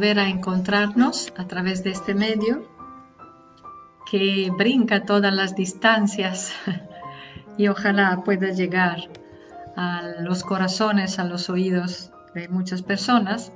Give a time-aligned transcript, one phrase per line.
[0.00, 2.66] volver a encontrarnos a través de este medio
[4.10, 6.54] que brinca todas las distancias
[7.58, 8.96] y ojalá pueda llegar
[9.76, 13.52] a los corazones, a los oídos de muchas personas,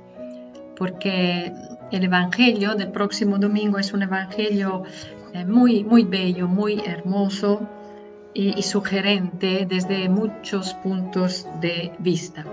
[0.77, 1.51] porque
[1.91, 4.83] el Evangelio del próximo domingo es un Evangelio
[5.33, 7.67] eh, muy, muy bello, muy hermoso
[8.35, 12.45] y, sugerente desde muchos puntos de vista.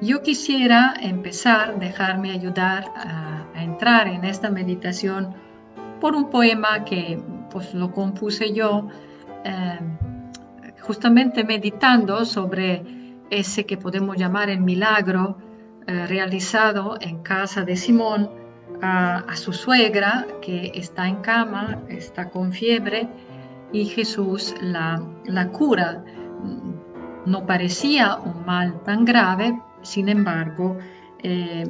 [0.00, 5.34] Yo quisiera empezar, dejarme ayudar a, entrar en esta meditación
[6.00, 7.20] por un poema que
[7.50, 8.88] pues lo compuse yo
[9.44, 9.78] eh,
[10.80, 12.84] justamente meditando sobre
[13.30, 15.38] ese que podemos llamar el milagro
[15.88, 18.30] eh, realizado en casa de Simón
[18.80, 23.08] a, su suegra que está en cama, está con fiebre
[23.72, 26.04] y Jesús la, la cura.
[27.26, 30.78] No parecía un mal tan grave, sin embargo,
[31.22, 31.66] eh,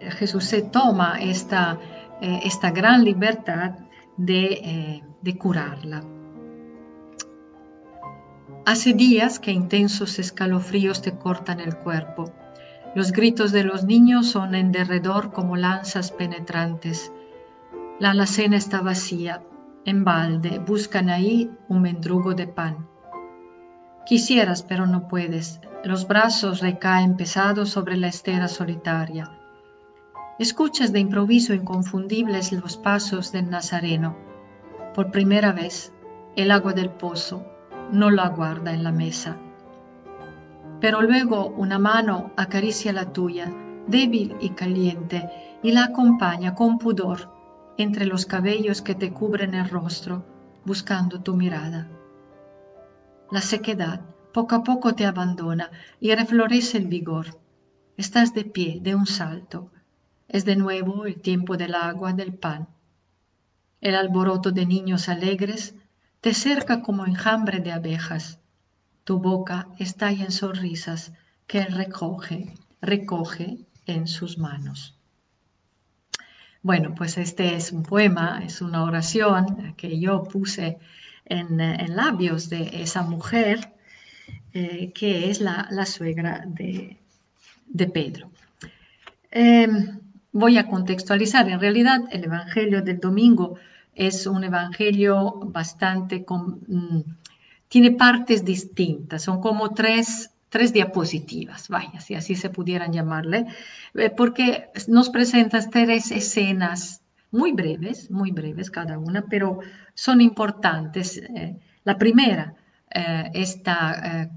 [0.00, 1.78] Jesús se toma esta,
[2.20, 3.72] eh, esta gran libertad
[4.16, 6.02] de, de curarla.
[8.64, 12.32] Hace días que intensos escalofríos te cortan el cuerpo.
[12.94, 17.12] Los gritos de los niños son en derredor como lanzas penetrantes.
[17.98, 19.42] La alacena está vacía.
[19.84, 22.86] En balde buscan ahí un mendrugo de pan.
[24.04, 25.60] Quisieras, pero no puedes.
[25.84, 29.30] Los brazos recaen pesados sobre la estera solitaria.
[30.38, 34.16] Escuchas de improviso inconfundibles los pasos del Nazareno.
[34.94, 35.92] Por primera vez,
[36.34, 37.46] el agua del pozo,
[37.92, 39.36] no lo aguarda en la mesa.
[40.80, 43.52] Pero luego una mano acaricia la tuya,
[43.86, 45.30] débil y caliente,
[45.62, 47.30] y la acompaña con pudor
[47.78, 50.24] entre los cabellos que te cubren el rostro,
[50.64, 51.88] buscando tu mirada.
[53.32, 54.02] La sequedad
[54.34, 57.40] poco a poco te abandona y reflorece el vigor.
[57.96, 59.70] Estás de pie de un salto.
[60.28, 62.68] Es de nuevo el tiempo del agua, del pan.
[63.80, 65.74] El alboroto de niños alegres
[66.20, 68.38] te cerca como enjambre de abejas.
[69.04, 71.14] Tu boca estalla en sonrisas
[71.46, 74.98] que él recoge, recoge en sus manos.
[76.60, 80.78] Bueno, pues este es un poema, es una oración que yo puse
[81.24, 83.72] en, labios de esa mujer
[84.52, 86.98] eh, que es la, suegra de,
[87.88, 88.30] Pedro.
[89.30, 90.00] Em,
[90.32, 93.58] voy a contextualizar, en realidad el Evangelio del domingo
[93.94, 97.00] es un evangelio bastante, mm,
[97.68, 103.46] tiene partes distintas, son como tres, tres diapositivas, vaya, si así se pudieran llamarle,
[103.94, 107.01] eh, porque nos presenta tres escenas
[107.32, 109.58] muy breves, muy breves cada una, pero
[109.94, 111.18] son importantes.
[111.18, 112.54] Eh, la primera,
[112.94, 114.30] eh, esta,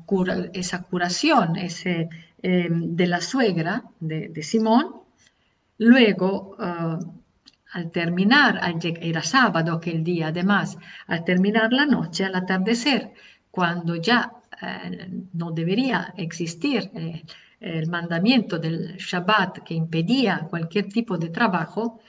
[0.53, 2.09] esa curación ese,
[2.41, 5.01] de la suegra de, de Simón,
[5.78, 6.56] luego
[7.75, 8.61] al terminar,
[9.01, 10.77] era sábado aquel día además,
[11.07, 13.12] al terminar la noche, al atardecer,
[13.51, 14.31] cuando ya
[14.62, 17.23] eh, no debería existir eh,
[17.59, 22.00] el mandamiento del Shabbat que impedía cualquier tipo de trabajo,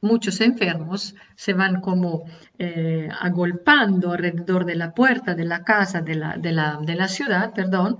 [0.00, 2.24] muchos enfermos se van como
[2.58, 7.98] eh, agolpando alrededor de la puerta de la casa de la, de la ciudad, perdón,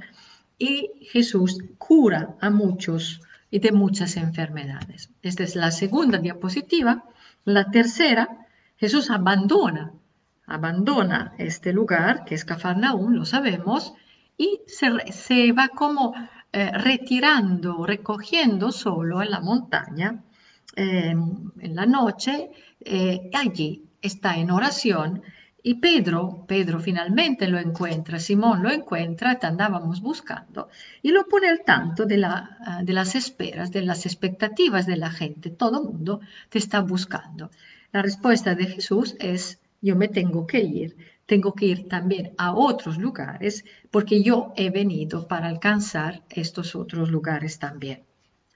[0.58, 3.20] y Jesús cura a muchos
[3.50, 5.10] y de muchas enfermedades.
[5.22, 7.04] Esta es la segunda diapositiva.
[7.44, 9.92] La tercera, Jesús abandona,
[10.46, 13.94] abandona este lugar, que es Cafarnaúm, lo sabemos,
[14.36, 16.14] y se, va como
[16.52, 20.22] eh, retirando, recogiendo solo en la montaña,
[20.80, 22.50] en la noche,
[22.80, 25.22] eh, allí está en oración
[25.62, 30.68] y Pedro, Pedro finalmente lo encuentra, Simón lo encuentra, te andábamos buscando,
[31.02, 34.96] y lo pone al tanto de, la, ah, de las esperas, de las expectativas de
[34.96, 35.50] la gente.
[35.50, 37.50] Todo mundo te está buscando.
[37.92, 40.96] La respuesta de Jesús es, yo me tengo que ir,
[41.26, 47.10] tengo que ir también a otros lugares, porque yo he venido para alcanzar estos otros
[47.10, 48.04] lugares también.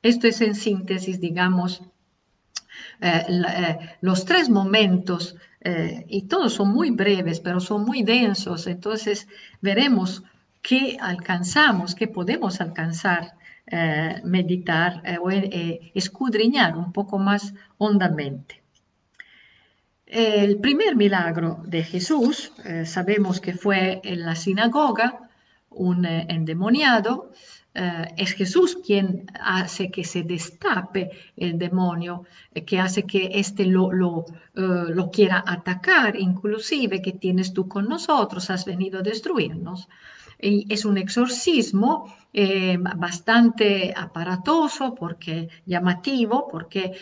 [0.02, 1.82] Esto es en síntesis, digamos,
[3.00, 8.66] eh, eh, los tres momentos eh, y todos son muy breves, pero son muy densos,
[8.66, 9.28] entonces
[9.60, 10.22] veremos
[10.62, 13.34] qué alcanzamos, qué podemos alcanzar,
[14.24, 18.62] meditar o escudriñar un poco más hondamente.
[20.04, 22.52] El primer milagro de Jesús,
[22.84, 25.30] sabemos que fue en la sinagoga,
[25.70, 27.30] un endemoniado,
[27.74, 32.24] eh, es Jesús quien hace que se destape el demonio,
[32.54, 33.90] eh, que hace que éste lo,
[34.54, 39.88] eh, lo, quiera atacar, inclusive que tienes tú con nosotros, has venido a destruirnos.
[40.38, 42.12] Y es un exorcismo
[42.96, 46.92] bastante aparatoso, porque llamativo, porque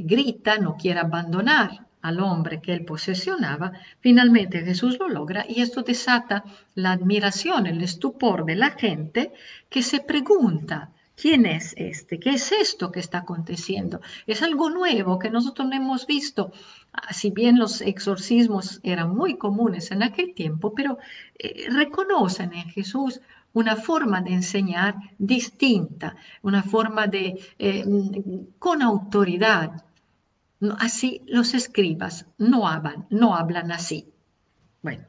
[0.00, 5.80] grita, no quiere abandonar al hombre que él posesionaba, finalmente Jesús lo logra y esto
[5.80, 9.32] desata la admiración, el estupor de la gente
[9.70, 12.20] que se pregunta, ¿quién es este?
[12.20, 14.02] ¿Qué es esto que está aconteciendo?
[14.26, 16.52] Es algo nuevo que nosotros no hemos visto.
[16.92, 20.98] Ah, si bien los exorcismos eran muy comunes en aquel tiempo, pero
[21.38, 23.22] eh, reconocen en Jesús
[23.54, 27.82] una forma de enseñar distinta, una forma de, eh,
[28.58, 29.84] con autoridad,
[30.78, 34.12] así los escribas no hablan, no hablan así.
[34.82, 35.06] Bueno,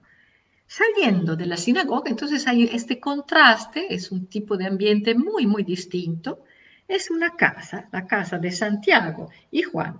[0.67, 5.63] saliendo de la sinagoga, entonces hay este contraste, es un tipo de ambiente muy, muy
[5.63, 6.43] distinto.
[6.87, 9.99] Es una casa, la casa de Santiago y Juan.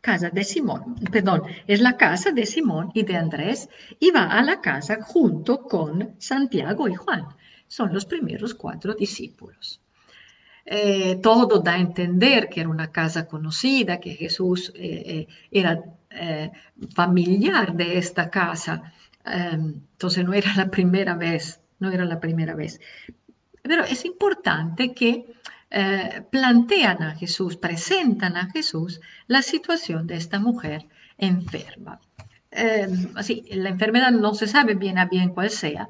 [0.00, 3.68] Casa de Simón, perdón, es la casa de Simón y de Andrés
[3.98, 7.26] y va a la casa junto con Santiago y Juan.
[7.68, 9.80] Son los primeros cuatro discípulos.
[10.72, 15.82] Eh, todo da a entender que era una casa conocida, que Jesús eh, eh, era
[16.94, 18.92] familiar de esta casa.
[19.24, 22.80] Em, entonces no era la primera vez, no era la primera vez.
[23.62, 25.12] Pero es importante que
[26.30, 30.86] plantean a Jesús, presentan a Jesús la situación de esta mujer
[31.18, 32.00] enferma.
[32.52, 35.88] Em, así, la enfermedad no se sabe bien a bien cuál sea.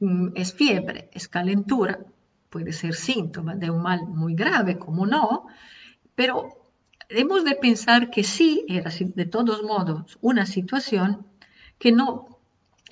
[0.00, 1.98] Mm, es fiebre, es calentura,
[2.50, 5.46] puede ser síntoma de un mal muy grave, como no,
[6.14, 6.66] pero
[7.08, 11.26] hemos de pensar que sí era de todos modos una situación
[11.78, 12.36] que no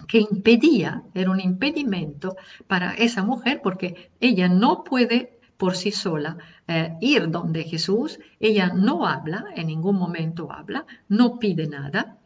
[0.08, 2.36] que impedía, era un impedimento
[2.66, 6.36] para esa mujer porque ella no puede por sí sola
[6.66, 12.18] eh, ir donde Jesús, ella no habla, en ningún momento habla, no pide nada,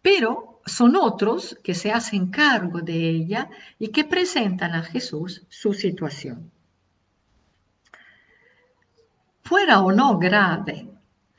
[0.00, 5.74] pero son otros que se hacen cargo de ella y que presentan a Jesús su
[5.74, 6.52] situación
[9.46, 10.88] fuera o no grave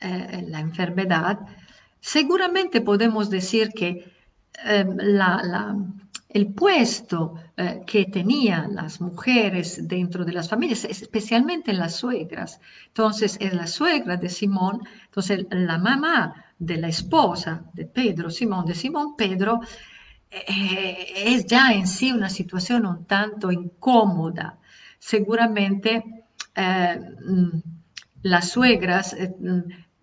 [0.00, 1.38] eh, la enfermedad,
[2.00, 3.90] seguramente podemos decir que
[4.64, 4.96] em,
[6.38, 13.36] el puesto eh, que tenían las mujeres dentro de las familias, especialmente las suegras, entonces
[13.40, 18.74] es la suegra de Simón, entonces la mamá de la esposa de Pedro, Simón, de
[18.74, 19.60] Simón Pedro,
[20.30, 24.58] eh, es ya en sí una situación un tanto incómoda.
[24.98, 26.04] Seguramente
[26.54, 27.77] mm,
[28.22, 29.34] las suegras eh,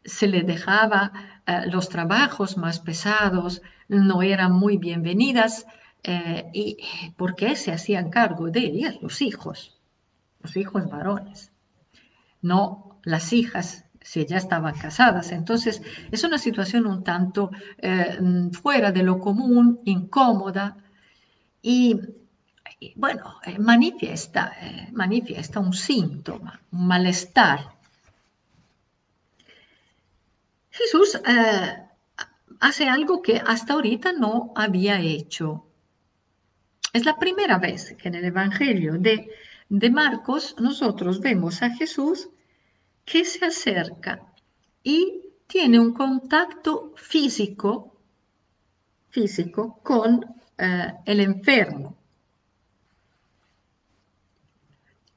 [0.03, 1.11] se le dejaba
[1.45, 5.65] eh, los trabajos más pesados, no eran muy bienvenidas
[6.03, 6.77] eh, y
[7.17, 9.79] porque se hacían cargo de ellas los hijos,
[10.41, 11.51] los hijos varones,
[12.41, 15.31] no las hijas si ya estaban casadas.
[15.31, 15.81] Entonces
[16.11, 17.49] es una situación un tanto
[17.81, 20.77] mm, fuera de lo común, incómoda
[21.61, 21.99] y,
[22.95, 24.53] bueno, manifiesta,
[24.91, 27.74] manifiesta un síntoma, un malestar
[30.77, 31.77] Jesús eh,
[32.59, 35.65] hace algo que hasta ahorita no había hecho.
[36.91, 39.29] Es la primera vez que en el Evangelio de,
[39.69, 42.29] de Marcos nosotros vemos a Jesús
[43.05, 44.21] que se acerca
[44.83, 47.95] y tiene un contacto físico,
[49.09, 50.25] físico con
[50.57, 51.95] eh, el enfermo.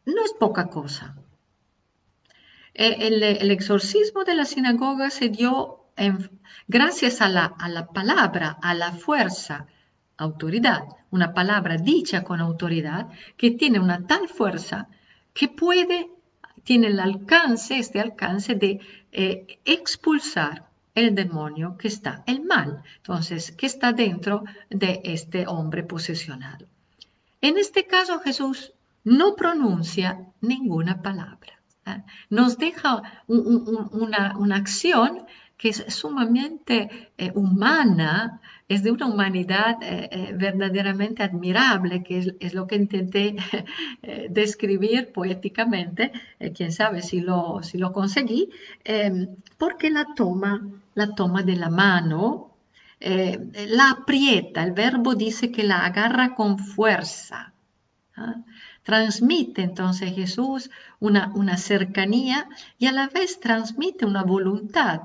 [0.07, 1.17] No es poca cosa.
[2.81, 5.87] Eh, el, exorcismo de la sinagoga se dio
[6.69, 9.67] gracias a la, palabra, a la fuerza,
[10.17, 14.87] autoridad, una palabra dicha con autoridad que tiene una tal fuerza
[15.35, 16.09] que puede,
[16.63, 18.79] tiene el alcance, este alcance de
[19.11, 25.83] eh, expulsar el demonio que está, el mal, entonces, que está dentro de este hombre
[25.83, 26.67] posesionado.
[27.41, 31.58] En este caso Jesús no pronuncia ninguna palabra
[32.31, 35.27] nos deja una, acción
[35.57, 42.55] que es sumamente eh, humana, es de una humanidad eh, eh, verdaderamente admirable, que es,
[42.55, 43.37] lo que intenté
[44.31, 46.13] describir poéticamente,
[46.55, 48.51] quién sabe si lo, si lo conseguí,
[48.85, 50.65] em, porque la toma,
[50.95, 52.55] la toma de la mano,
[53.01, 57.53] la aprieta, el verbo dice que la agarra con fuerza.
[58.17, 58.35] ¿ah?
[58.89, 65.03] Transmite entonces Jesús una, una cercanía y a la vez transmite una voluntad.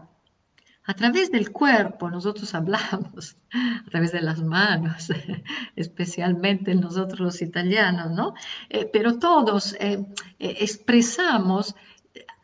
[0.85, 5.11] A través del cuerpo nosotros hablamos, a través de las manos,
[5.75, 8.35] especialmente nosotros los italianos, ¿no?
[8.69, 10.05] Eh, pero todos eh,
[10.39, 11.75] eh, expresamos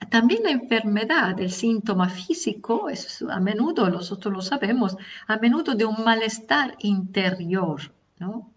[0.09, 2.89] también la enfermedad, el síntoma físico,
[3.29, 7.79] a menudo, nosotros lo sabemos, a menudo de un malestar interior,
[8.17, 8.51] ¿no?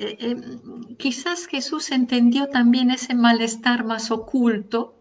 [0.00, 0.36] Eh, eh,
[0.96, 4.94] quizás Jesús entendió también ese malestar más oculto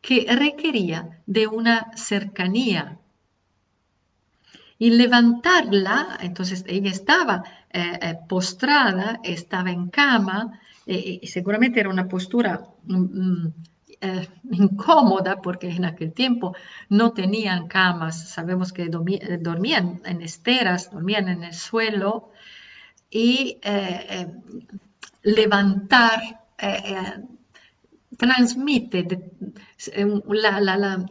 [0.00, 2.98] que requería de una cercanía.
[4.76, 12.60] Y levantarla, entonces ella estaba eh, postrada, estaba en cama, y seguramente era una postura
[12.82, 13.52] mm, mm,
[14.50, 16.54] incómoda porque en aquel tiempo
[16.88, 22.32] no tenían camas, sabemos que dormían en esteras, dormían en el suelo,
[23.14, 24.26] y eh, eh,
[25.22, 26.18] levantar,
[26.58, 27.22] eh,
[28.18, 29.06] transmite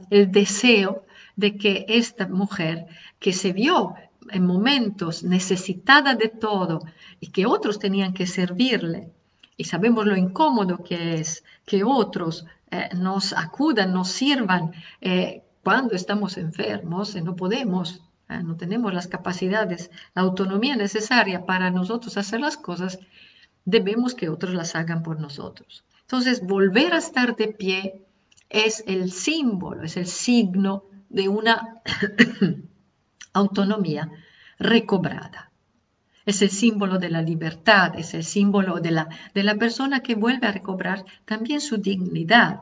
[0.10, 1.06] el deseo
[1.38, 2.88] de que esta mujer
[3.20, 3.96] que se vio
[4.32, 6.82] en momentos necesitada de todo
[7.22, 9.10] y que otros tenían que servirle,
[9.56, 12.46] y sabemos lo incómodo que es que otros
[12.98, 14.72] nos acudan, nos sirvan
[15.64, 22.18] cuando estamos enfermos y no podemos no tenemos las capacidades, la autonomía necesaria para nosotros
[22.18, 23.00] hacer las cosas,
[23.66, 25.84] debemos que otros las hagan por nosotros.
[26.02, 28.06] Entonces, volver a estar de pie
[28.50, 31.82] es el símbolo, es el signo de una
[33.34, 34.10] autonomía
[34.60, 35.52] recobrada.
[36.26, 40.16] Es el símbolo de la libertad, es el símbolo de la, de la persona que
[40.16, 42.62] vuelve a recobrar también su dignidad.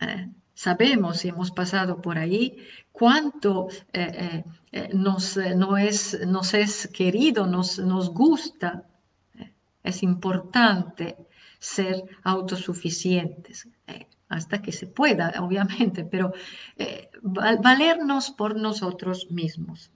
[0.00, 0.28] ¿eh?
[0.56, 2.56] Sabemos y hemos pasado por ahí
[2.90, 8.86] cuánto eh, eh, eh, nos, no es, nos es querido, nos, nos gusta.
[9.82, 11.18] Es importante
[11.58, 13.68] ser autosuficientes,
[14.30, 16.32] hasta que se pueda, obviamente, pero
[17.22, 19.90] valernos por nosotros mismos.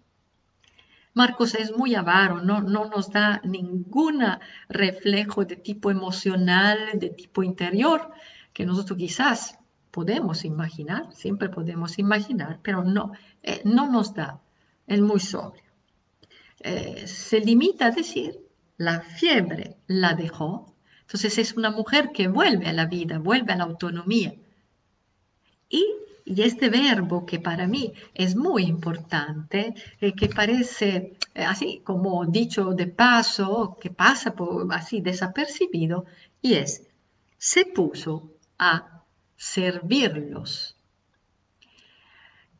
[1.14, 4.22] Marcos es muy avaro, no, no nos da ningún
[4.68, 8.12] reflejo de tipo emocional, de tipo interior,
[8.52, 9.59] que nosotros quizás
[9.90, 14.40] podemos imaginar, siempre podemos imaginar, pero no, eh, no nos da,
[14.86, 15.64] es muy sobrio.
[16.60, 18.38] Eh, se limita a decir,
[18.76, 23.56] la fiebre la dejó, entonces es una mujer que vuelve a la vida, vuelve a
[23.56, 24.34] la autonomía.
[25.68, 25.84] Y,
[26.24, 32.86] este verbo que para mí es muy importante, eh, que parece así como dicho de
[32.86, 36.04] paso, que pasa por, así desapercibido,
[36.40, 36.86] y es,
[37.36, 38.99] se puso a
[39.40, 40.76] servirlos.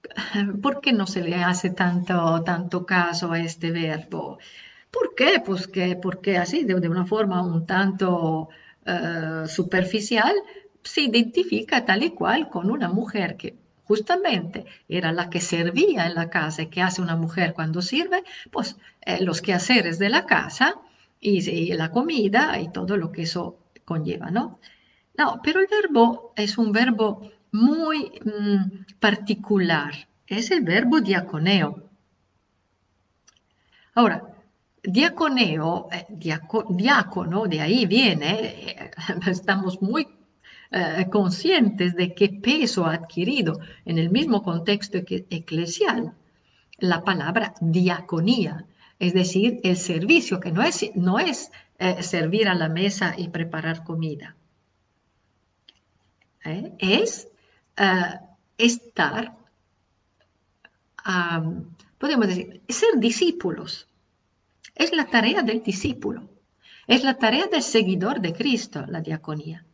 [0.63, 4.39] ¿Por qué no se le hace tanto, tanto caso a este verbo?
[4.91, 5.43] ¿Por qué?
[5.45, 8.49] Pues que, porque así, de, una forma un tanto
[8.87, 10.35] eh, superficial,
[10.83, 16.15] se identifica tal y cual con una mujer que justamente era la que servía en
[16.15, 20.25] la casa y que hace una mujer cuando sirve, pues eh, los quehaceres de la
[20.25, 20.77] casa
[21.21, 24.61] y, y, la comida y todo lo que eso conlleva, ¿no?
[25.17, 29.93] No, pero el verbo es un verbo muy mm, particular.
[30.27, 31.91] Es el verbo diaconeo.
[33.95, 34.31] Ahora,
[34.83, 38.91] diaconeo, eh, diácono, de ahí viene, eh,
[39.27, 40.07] estamos muy
[40.71, 46.15] eh, conscientes de qué peso ha adquirido en el mismo contexto eclesial
[46.79, 48.65] la palabra diaconía,
[48.99, 51.51] es decir, el servicio, que no es, no es
[52.01, 54.37] servir a la mesa y preparar comida.
[56.45, 56.73] ¿Eh?
[56.79, 57.29] es
[57.77, 58.19] eh,
[58.59, 59.37] estar,
[61.99, 63.89] podemos decir, ser discípulos.
[64.75, 66.29] Es la tarea del discípulo.
[66.87, 69.65] Es la tarea del seguidor de Cristo, la diaconía.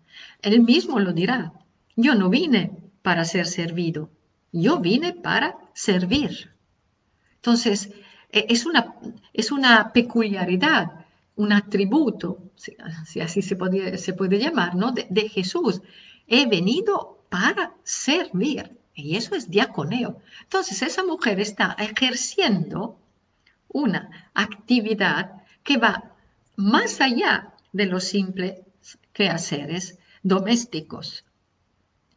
[0.42, 1.52] Él mismo lo dirá.
[1.96, 4.10] Yo no vine para ser servido,
[4.52, 6.52] yo vine para servir.
[7.36, 7.90] Entonces,
[8.30, 8.96] e, es una,
[9.32, 11.06] es una peculiaridad,
[11.36, 14.92] un atributo, si, así se puede, se puede llamar, ¿no?
[14.92, 15.80] de, de Jesús,
[16.26, 18.78] he venido para servir.
[18.94, 20.20] Y eso es diaconeo.
[20.42, 22.98] Entonces, esa mujer está ejerciendo
[23.68, 26.14] una actividad que va
[26.56, 28.60] más allá de los simples
[29.12, 31.24] quehaceres domésticos.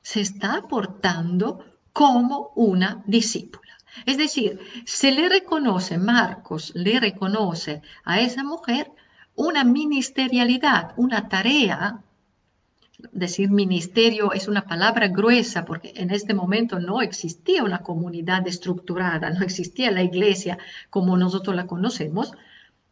[0.01, 3.77] Se está aportando como una discípula.
[4.05, 8.91] Es decir, se le reconoce, Marcos le reconoce a esa mujer
[9.35, 12.01] una ministerialidad, una tarea
[13.11, 19.29] decir ministerio es una palabra gruesa porque en este momento no existía una comunidad estructurada,
[19.29, 20.57] no existía la iglesia
[20.89, 22.33] como nosotros la conocemos,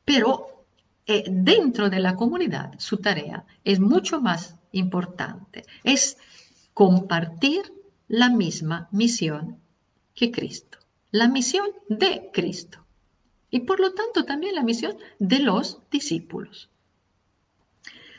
[0.05, 0.65] pero
[1.05, 6.17] eh, dentro de la comunidad su tarea es mucho más importante, es
[6.73, 7.73] compartir
[8.07, 9.57] la misma misión
[10.13, 10.77] que Cristo,
[11.11, 12.85] la misión de Cristo
[13.49, 16.69] y por lo tanto también la misión de los discípulos.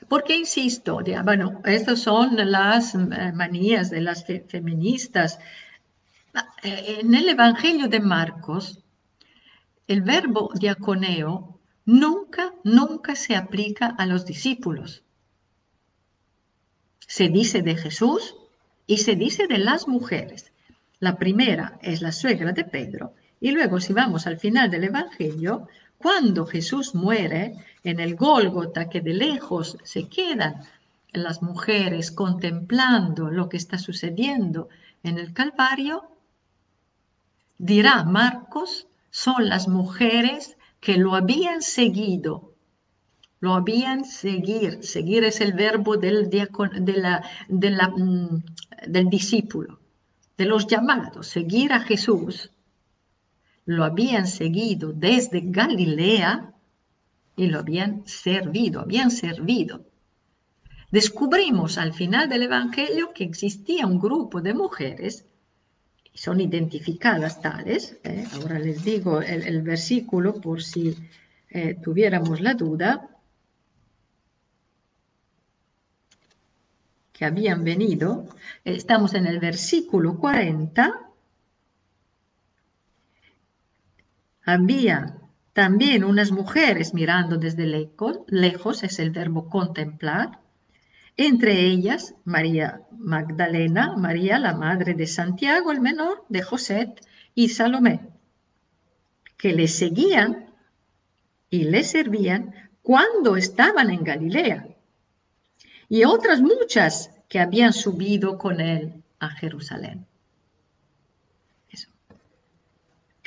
[0.09, 2.99] Porque insisto, bueno, estas son las eh,
[3.35, 5.38] manías de las feministas.
[6.62, 8.83] Eh, en el Evangelio de Marcos,
[9.87, 15.03] el verbo diaconeo nunca, nunca se aplica a los discípulos.
[17.00, 18.37] Se dice de Jesús
[18.87, 20.53] y se dice de las mujeres.
[21.00, 25.69] La primera es la suegra de Pedro y luego si vamos al final del Evangelio,
[25.99, 30.62] cuando Jesús muere en el Gólgota, que de lejos se quedan
[31.12, 34.69] las mujeres contemplando lo que está sucediendo
[35.02, 36.11] en el Calvario,
[37.59, 42.49] dirá Marcos, son las mujeres que lo habían seguido
[43.40, 44.83] lo habían seguir.
[44.83, 46.49] Seguir es el verbo del, de
[46.97, 48.43] la, de la, mm,
[48.87, 49.78] del discípulo,
[50.37, 51.28] de los llamados.
[51.28, 52.50] Seguir a Jesús.
[53.68, 56.54] Lo habían seguido desde Galilea
[57.37, 59.84] y lo habían servido, habían servido.
[60.90, 65.26] Descubrimos al final del Evangelio que existía un grupo de mujeres,
[66.14, 68.25] son identificadas tales, ¿eh?
[68.32, 70.96] ahora les digo el, versículo por si
[71.50, 73.10] eh, tuviéramos la duda,
[77.12, 78.30] que habían venido,
[78.64, 81.08] estamos en el versículo 40,
[84.49, 85.19] había
[85.52, 90.40] también unas mujeres mirando desde lejos, lejos es el verbo contemplar,
[91.19, 96.95] entre ellas María Magdalena, María la madre de Santiago el menor, de José
[97.35, 98.00] y Salomé,
[99.37, 100.47] que le seguían
[101.50, 104.67] y le servían cuando estaban en Galilea
[105.90, 110.08] y otras muchas que habían subido con él a Jerusalén.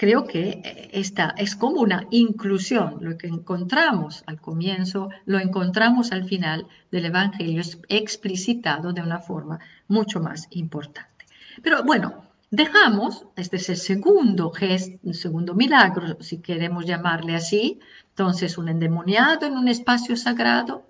[0.01, 2.97] Creo que eh, esta es como una inclusión.
[3.01, 9.59] Lo que encontramos al comienzo, lo encontramos al final del Evangelio explicitado de una forma
[9.87, 11.27] mucho más importante.
[11.61, 17.79] Pero bueno, dejamos, este es el segundo gesto, el segundo milagro, si queremos llamarle así,
[18.09, 20.83] entonces un endemoniado en un espacio sagrado,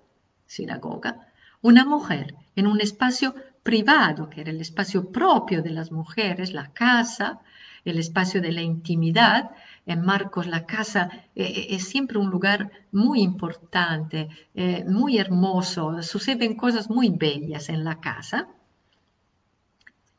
[0.46, 1.28] sinagoga,
[1.60, 6.72] una mujer en un espacio privado, que era el espacio propio de las mujeres, la
[6.72, 7.42] casa,
[7.84, 9.50] el espacio de la intimidad.
[9.86, 16.02] En Marcos la casa eh, eh, es siempre un lugar muy importante, eh, muy hermoso,
[16.02, 18.48] suceden cosas muy bellas en la casa.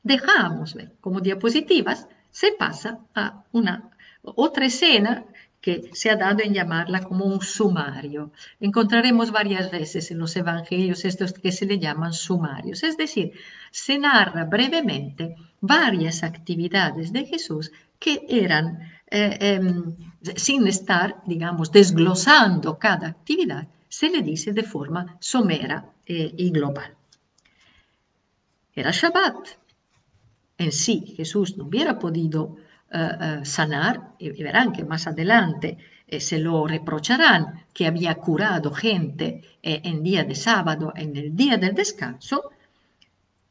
[0.01, 3.89] Dejamos como diapositivas, se pasa a una
[4.21, 5.25] otra escena
[5.61, 8.33] que se ha dado en llamarla como un sumario.
[8.59, 13.31] Encontraremos varias veces en los evangelios estos que se le llaman sumarios, es decir,
[13.71, 18.65] se narra brevemente varias actividades de Jesús que eran,
[19.09, 19.95] eh, em,
[20.35, 26.91] sin estar, digamos, desglosando cada actividad, se le dice de forma somera eh, y global.
[28.75, 29.47] Era Shabbat.
[30.57, 32.57] En sí, Jesús no hubiera podido
[32.91, 35.77] eh, sanar, y, verán que más adelante
[36.19, 41.73] se lo reprocharán que había curado gente en día de sábado, en el día del
[41.73, 42.51] descanso,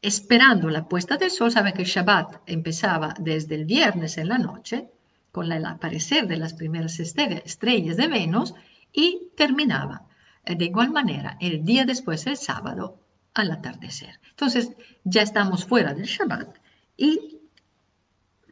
[0.03, 4.37] esperando la puesta del sol, sabe que el Shabbat empezaba desde el viernes en la
[4.37, 4.89] noche,
[5.31, 8.53] con el aparecer de las primeras estrellas de Venus,
[8.91, 10.05] y terminaba
[10.45, 12.99] de igual manera el día después, el sábado,
[13.33, 14.19] al atardecer.
[14.29, 16.57] Entonces ya estamos fuera del Shabbat
[16.97, 17.32] y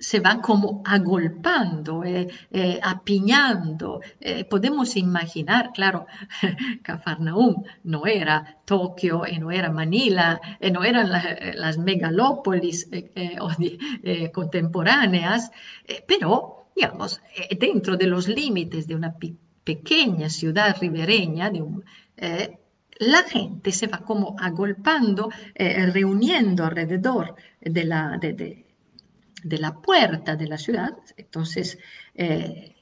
[0.02, 4.02] se va como agolpando, eh, eh, apiñando.
[4.20, 6.08] Eh, podemos imaginar, claro,
[6.84, 10.40] Cafarnaum no era Tokio no era Manila,
[10.72, 12.90] no eran las megalópolis
[14.34, 15.52] contemporáneas,
[16.08, 17.22] pero, digamos,
[17.60, 19.16] dentro de los límites de una
[19.64, 21.52] pequeña ciudad ribereña,
[23.00, 28.71] la gente se va como agolpando, reuniendo alrededor de la, de
[29.44, 31.78] la puerta de la ciudad, entonces
[32.16, 32.76] eh,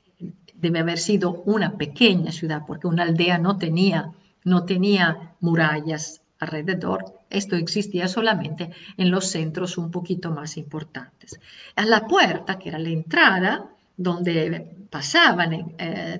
[0.54, 4.12] debe haber sido una pequeña ciudad, porque una aldea no tenía,
[4.44, 11.40] no tenía murallas alrededor, esto existía solamente en los centros un poquito más importantes.
[11.76, 16.20] A la puerta, que era la entrada, donde pasaban eh,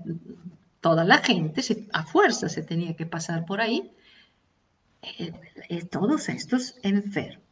[0.82, 1.62] toda la gente,
[1.94, 3.92] a fuerza se tenía que pasar por ahí,
[5.02, 7.49] eh, todos estos enfermos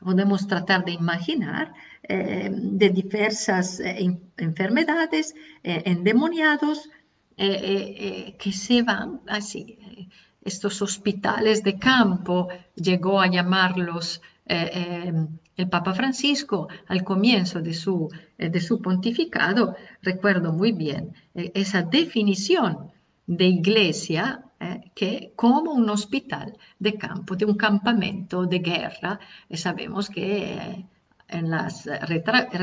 [0.00, 6.88] podemos tratar de imaginar eh, de diversas eh, enfermedades, eh, endemoniados,
[7.36, 9.78] que se van así.
[10.44, 18.60] Estos hospitales de campo llegó a llamarlos el Papa Francisco al comienzo de su, de
[18.60, 19.74] su pontificado.
[20.02, 22.90] Recuerdo muy bien esa definición
[23.26, 29.12] de iglesia eh, que como un hospital de campo, de un campamento de guerra,
[29.48, 30.26] e sabemos que
[31.38, 31.86] en las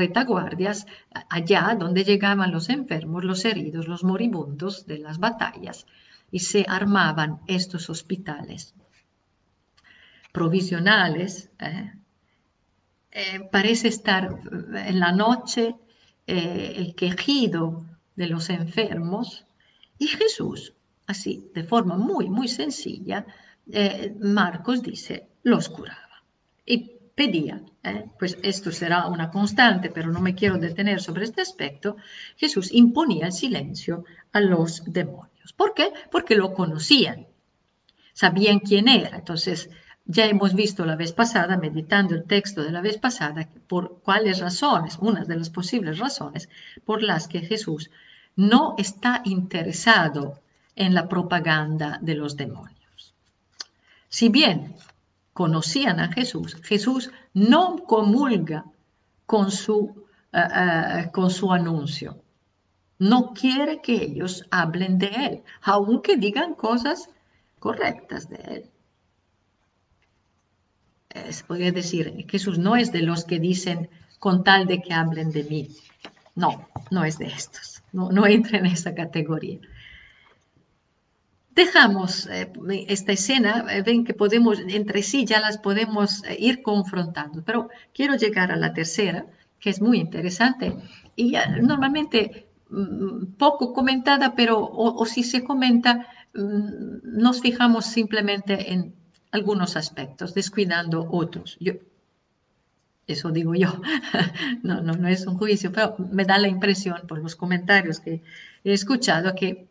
[0.02, 0.86] retaguardias,
[1.30, 5.86] allá donde llegaban los enfermos, los heridos, los moribundos de las batallas,
[6.30, 8.74] y se armaban estos hospitales
[10.32, 11.50] provisionales.
[11.58, 11.92] ¿eh?
[13.10, 14.38] Eh, parece estar
[14.90, 15.74] en la noche
[16.26, 19.46] eh, el quejido de los enfermos
[19.98, 20.74] y Jesús,
[21.08, 23.26] así, de forma muy, muy sencilla,
[24.20, 26.22] Marcos dice, los curaba.
[26.64, 27.60] Y pedía,
[28.18, 31.96] pues esto será una constante, pero no me quiero detener sobre este aspecto,
[32.36, 35.52] Jesús imponía el silencio a los demonios.
[35.52, 35.92] ¿Por qué?
[36.12, 37.26] Porque lo conocían,
[38.12, 39.16] sabían quién era.
[39.16, 39.68] Entonces,
[40.04, 44.38] ya hemos visto la vez pasada, meditando el texto de la vez pasada, por cuáles
[44.38, 46.48] razones, unas de las posibles razones
[46.84, 47.90] por las que Jesús
[48.36, 50.40] no está interesado
[50.78, 53.14] en la propaganda de los demonios.
[54.08, 54.74] Si bien
[55.32, 58.64] conocían a Jesús, Jesús no comulga
[59.26, 62.22] con su, eh, eh, con su anuncio.
[62.98, 67.10] No quiere que ellos hablen de él, aunque digan cosas
[67.58, 68.70] correctas de él
[71.30, 73.88] se podría decir, Jesús no es de los que dicen
[74.18, 75.68] con tal de que hablen de mí.
[76.34, 77.82] No, no es de estos.
[77.92, 79.58] No, no entra en esa categoría.
[81.58, 82.52] Dejamos eh,
[82.86, 87.68] esta escena, eh, ven que podemos, entre sí ya las podemos eh, ir confrontando, pero
[87.92, 89.26] quiero llegar a la tercera,
[89.58, 90.76] que es muy interesante
[91.16, 98.94] y normalmente mm, poco comentada, pero o, si se comenta, mm, nos fijamos simplemente en
[99.32, 101.56] algunos aspectos, descuidando otros.
[101.58, 101.72] Yo,
[103.08, 103.80] eso digo yo,
[104.62, 108.22] no, no, no es un juicio, pero me da la impresión por los comentarios que
[108.62, 109.67] he escuchado que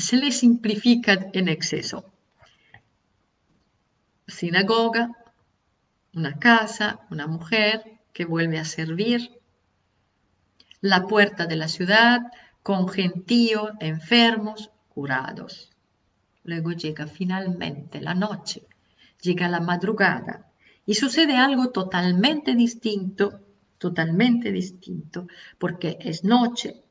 [0.00, 2.04] se le simplifica en exceso.
[4.26, 5.10] Sinagoga,
[6.14, 9.40] una casa, una mujer que vuelve a servir,
[10.80, 12.20] la puerta de la ciudad
[12.62, 15.70] con gentío, enfermos, curados.
[16.44, 18.66] Luego llega finalmente la noche,
[19.20, 20.50] llega la madrugada
[20.86, 23.40] y sucede algo totalmente distinto,
[23.78, 25.26] totalmente distinto,
[25.58, 26.82] porque es noche.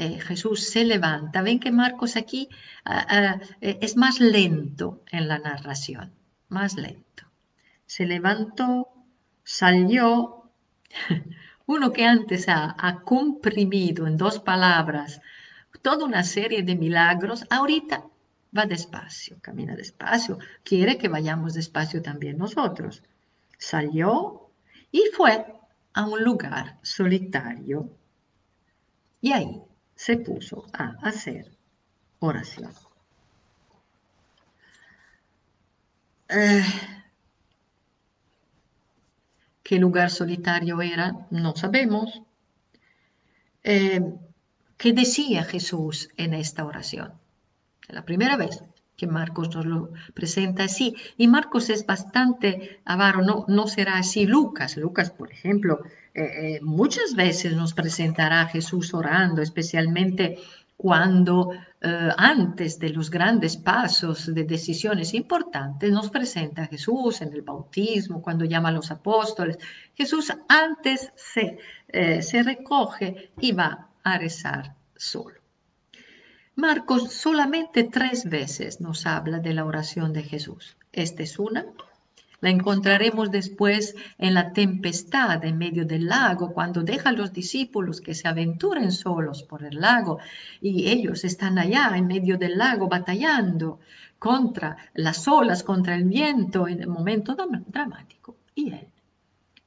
[0.00, 1.42] Eh, Jesús se levanta.
[1.42, 2.48] Ven que Marcos aquí
[2.86, 6.10] ah, ah, eh, es más lento en la narración,
[6.48, 7.24] más lento.
[7.84, 8.88] Se levantó,
[9.44, 10.50] salió.
[11.66, 15.20] Uno que antes ha, ha comprimido en dos palabras
[15.82, 18.02] toda una serie de milagros, ahorita
[18.56, 23.02] va despacio, camina despacio, quiere que vayamos despacio también nosotros.
[23.58, 24.50] Salió
[24.90, 25.46] y fue
[25.92, 27.90] a un lugar solitario
[29.20, 29.62] y ahí
[30.04, 31.44] se puso a hacer
[32.20, 32.72] oración.
[36.30, 36.64] Eh,
[39.62, 41.26] ¿Qué lugar solitario era?
[41.30, 42.22] No sabemos.
[43.62, 44.00] Eh,
[44.78, 47.12] ¿Qué decía Jesús en esta oración?
[47.88, 48.62] la primera vez
[49.00, 50.94] que Marcos nos lo presenta así.
[51.16, 54.76] Y Marcos es bastante avaro, no, no será así Lucas.
[54.76, 55.80] Lucas, por ejemplo,
[56.12, 60.38] eh, eh, muchas veces nos presentará a Jesús orando, especialmente
[60.76, 67.32] cuando eh, antes de los grandes pasos de decisiones importantes nos presenta a Jesús en
[67.32, 69.56] el bautismo, cuando llama a los apóstoles.
[69.94, 71.58] Jesús antes se,
[72.20, 75.39] se recoge y va a rezar solo.
[76.60, 80.76] Marcos solamente tres veces nos habla de la oración de Jesús.
[80.92, 81.64] Esta es una.
[82.40, 88.00] La encontraremos después en la tempestad en medio del lago, cuando deja a los discípulos
[88.00, 90.18] que se aventuren solos por el lago
[90.60, 93.80] y ellos están allá en medio del lago batallando
[94.18, 97.34] contra las olas, contra el viento en el momento
[97.66, 98.36] dramático.
[98.54, 98.88] Y él,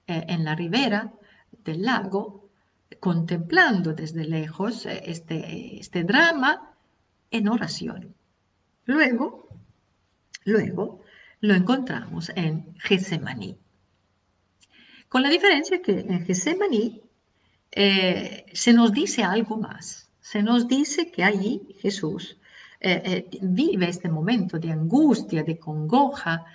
[0.06, 1.12] eh, en la ribera
[1.64, 2.50] del lago,
[3.00, 6.73] contemplando desde lejos eh, este, este drama,
[7.34, 8.16] en oración.
[8.86, 9.48] Luego,
[10.46, 11.02] luego
[11.42, 13.58] lo encontramos en Getsemaní.
[15.10, 17.02] Con la diferencia que en Getsemaní
[17.72, 20.10] eh, se nos dice algo más.
[20.22, 22.38] Se nos dice que allí Jesús
[22.80, 26.46] eh, eh, vive este momento de angustia, de congoja,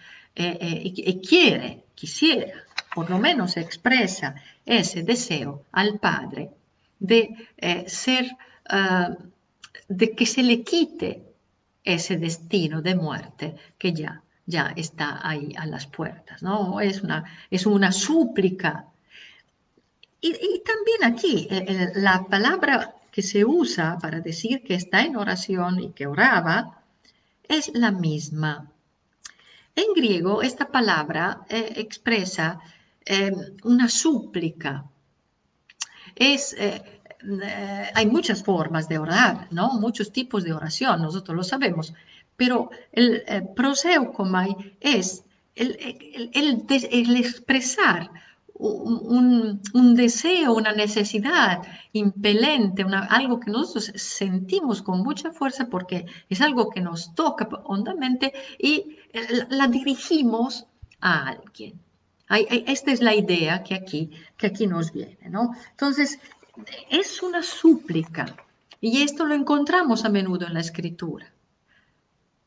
[0.40, 2.62] y, quiere, quisiera,
[2.94, 6.50] por lo menos expresa ese deseo al Padre
[7.00, 7.34] de
[7.88, 8.30] ser
[8.68, 9.16] ah,
[9.86, 11.28] de que se le quite
[11.84, 16.80] ese destino de muerte que ya, ya está ahí a las puertas, ¿no?
[16.80, 18.86] Es una, es una súplica.
[20.20, 20.32] Y,
[20.64, 25.80] también aquí, eh, eh, la palabra que se usa para decir que está en oración
[25.80, 26.82] y que oraba
[27.48, 28.70] es la misma.
[29.74, 32.60] En griego, esta palabra eh, expresa
[33.62, 34.84] una súplica.
[36.14, 36.54] Es,
[37.22, 39.72] eh, eh, hay muchas formas de orar, ¿no?
[39.74, 41.94] Muchos tipos de oración, nosotros lo sabemos,
[42.36, 43.24] pero el,
[43.56, 45.76] proseucomai es el,
[47.16, 48.10] expresar
[48.54, 49.60] un,
[49.94, 56.80] deseo, una necesidad impelente, algo que nosotros sentimos con mucha fuerza porque es algo que
[56.80, 60.66] nos toca hondamente y eh, la dirigimos
[61.00, 61.80] a alguien.
[62.30, 65.54] Esta es la idea que aquí, que aquí nos viene, ¿no?
[65.70, 66.18] Entonces,
[66.90, 68.26] es una súplica
[68.80, 71.32] y esto lo encontramos a menudo en la escritura.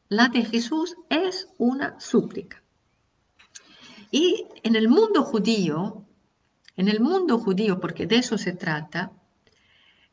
[0.09, 2.61] La de Jesús es una súplica.
[4.11, 6.05] Y en el mundo judío,
[6.75, 9.11] en el mundo judío, porque de eso se trata,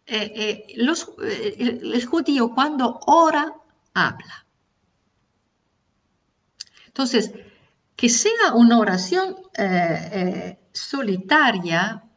[0.07, 3.53] eh, eh, eh, el, judío cuando ora,
[3.95, 4.47] habla.
[6.87, 7.33] Entonces,
[7.97, 9.37] que sea una oración
[10.73, 12.08] solitaria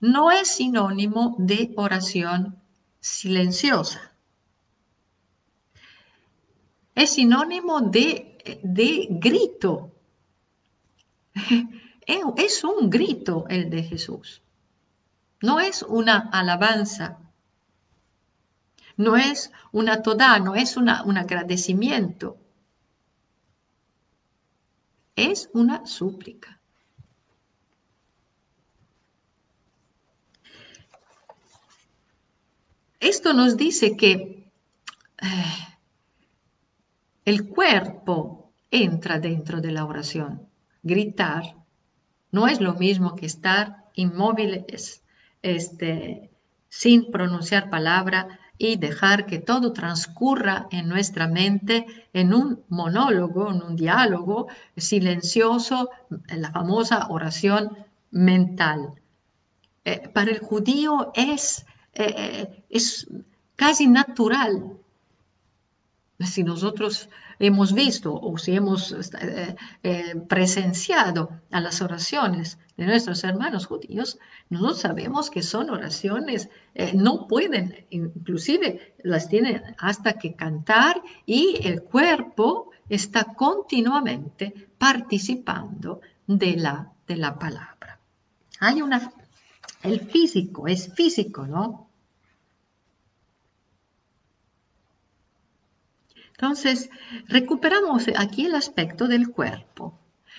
[0.00, 2.60] no es sinónimo de oración
[3.00, 4.12] silenciosa.
[6.94, 9.92] Es sinónimo de, de grito.
[12.36, 14.42] Es un grito el de Jesús.
[15.40, 17.18] No es una alabanza.
[18.96, 22.36] No es una toda, no es una, un agradecimiento.
[25.14, 26.59] Es una súplica.
[33.00, 34.52] Esto nos dice que
[35.22, 35.26] eh,
[37.24, 40.46] el cuerpo entra dentro de la oración.
[40.82, 41.56] Gritar
[42.30, 45.02] no es lo mismo que estar inmóviles,
[45.42, 46.30] este,
[46.68, 53.62] sin pronunciar palabra y dejar que todo transcurra en nuestra mente en un monólogo, en
[53.62, 55.88] un diálogo silencioso,
[56.28, 57.78] la famosa oración
[58.10, 58.92] mental.
[59.84, 63.06] Eh, para el judío es, eh, es
[63.56, 64.76] casi natural.
[66.18, 67.08] Si nosotros
[67.40, 74.18] hemos visto o si hemos eh, eh, presenciado a las oraciones de nuestros hermanos judíos,
[74.50, 81.58] nosotros sabemos que son oraciones, eh, no pueden, inclusive las tienen hasta que cantar y
[81.66, 87.98] el cuerpo está continuamente participando de la, de la palabra.
[88.60, 89.12] Hay una,
[89.82, 91.90] el físico, es físico, ¿no?
[96.40, 96.88] Entonces,
[97.28, 99.98] recuperamos aquí el aspecto del cuerpo.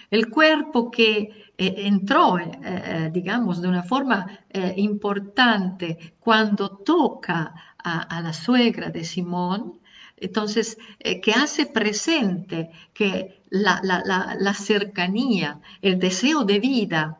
[0.10, 4.40] El cuerpo que eh, entró, eh, eh, digamos, de una forma
[4.78, 9.80] importante cuando toca a, la suegra de Simón,
[10.18, 17.20] entonces, que hace presente que la, la, cercanía, el deseo de vida.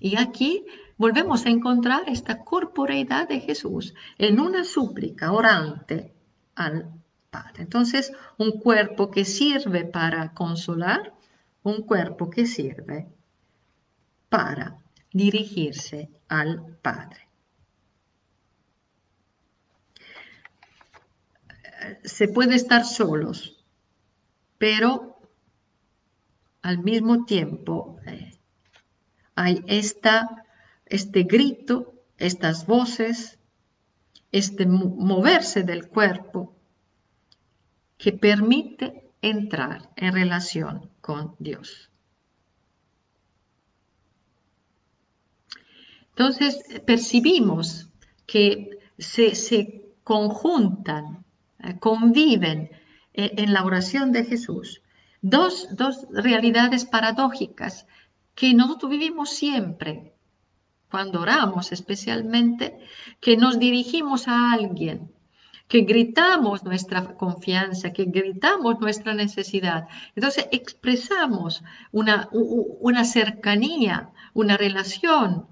[0.00, 0.64] Y aquí
[0.96, 6.14] volvemos a encontrar esta corporeidad de Jesús en una súplica orante
[6.54, 6.90] al
[7.30, 7.62] Padre.
[7.62, 11.14] Entonces, un cuerpo que sirve para consolar,
[11.62, 13.08] un cuerpo que sirve
[14.28, 14.78] para
[15.12, 17.28] dirigirse al Padre.
[22.04, 23.64] Se puede estar solos,
[24.58, 25.18] pero
[26.62, 28.33] al mismo tiempo eh,
[29.34, 30.44] hay esta,
[30.86, 33.38] este grito, estas voces
[34.34, 36.56] este moverse del cuerpo
[37.96, 41.88] que permite entrar en relación con Dios.
[46.08, 47.90] Entonces percibimos
[48.26, 51.24] que se, conjuntan,
[51.60, 52.70] eh, conviven
[53.12, 54.82] eh, en la oración de Jesús
[55.22, 57.86] dos, dos realidades paradójicas
[58.34, 60.14] que nosotros vivimos siempre
[60.90, 62.78] cuando oramos especialmente,
[63.20, 65.12] que nos dirigimos a alguien,
[65.66, 69.88] que gritamos nuestra confianza, que gritamos nuestra necesidad.
[70.14, 75.48] Entonces expresamos una, una cercanía, una relación.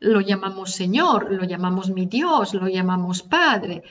[0.00, 3.84] Lo llamamos Señor, lo llamamos mi Dios, lo llamamos Padre.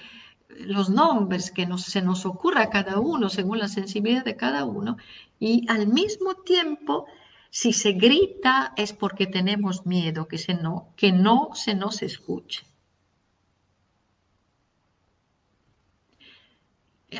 [0.50, 4.66] Los nombres que nos, se nos ocurra a cada uno según la sensibilidad de cada
[4.66, 4.98] uno.
[5.40, 7.06] Y al mismo tiempo
[7.50, 12.64] si se grita es porque tenemos miedo que, se no, que no se nos escuche.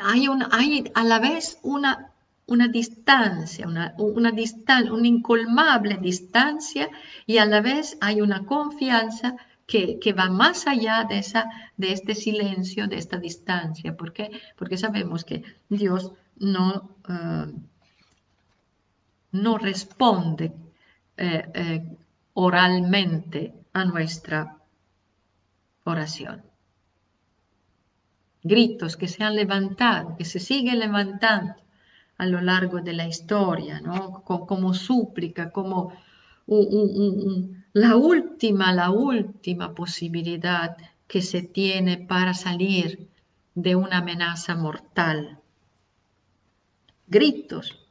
[0.02, 2.12] Hay, hay a la vez una,
[2.46, 4.32] una distancia, una, una,
[4.92, 6.88] una incolmable distancia
[7.26, 12.14] y a la vez hay una confianza que, va más allá de, esa, de este
[12.14, 13.96] silencio, de esta distancia.
[13.96, 14.30] ¿Por qué?
[14.56, 16.96] Porque sabemos que Dios no...
[17.08, 17.52] Eh,
[19.32, 20.52] no responde
[21.16, 21.96] eh, eh,
[22.34, 24.58] oralmente a nuestra
[25.84, 26.42] oración.
[28.42, 31.54] Gritos que se han levantado, que se siguen levantando
[32.16, 34.22] a lo largo de la historia, ¿no?
[34.22, 35.92] como, súplica, como
[37.72, 43.08] la última, la última posibilidad que se tiene para salir
[43.54, 45.38] de una amenaza mortal.
[47.06, 47.89] Gritos.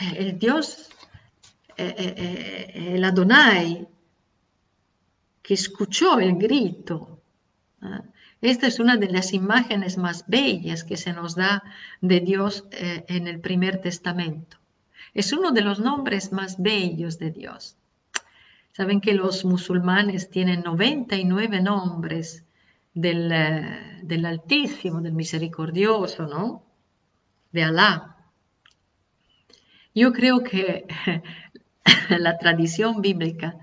[0.00, 0.88] El Dios,
[1.76, 3.86] eh, eh, eh, el Adonai,
[5.42, 7.20] que escuchó el grito.
[8.40, 11.62] Esta es una de las imágenes más bellas que se nos da
[12.00, 14.56] de Dios en el primer testamento.
[15.12, 17.76] Es uno de los nombres más bellos de Dios.
[18.72, 22.44] Saben que los musulmanes tienen 99 nombres
[22.94, 23.28] del,
[24.02, 26.64] del Altísimo, del Misericordioso, ¿no?
[27.52, 28.19] De Alá.
[29.92, 30.86] Yo creo que
[32.10, 33.56] la tradición bíblica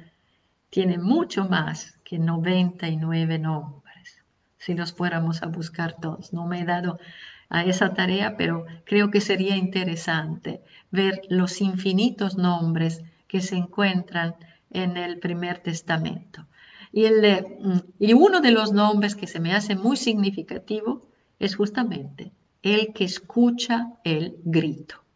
[0.69, 4.23] tiene mucho más que 99 nombres,
[4.57, 6.33] si los fuéramos a buscar todos.
[6.33, 6.99] No me he dado
[7.47, 10.61] a esa tarea, pero creo que sería interesante
[10.91, 14.35] ver los infinitos nombres que se encuentran
[14.69, 16.45] en el primer testamento.
[16.91, 21.07] Y, mm, y uno de los nombres que se me hace muy significativo
[21.39, 25.06] es justamente el que escucha el grito